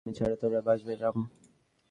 [0.05, 1.17] আমি তোমায় ছাড়া বাঁচব না, রাম।